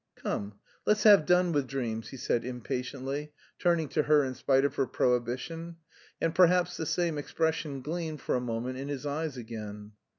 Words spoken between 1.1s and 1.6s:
done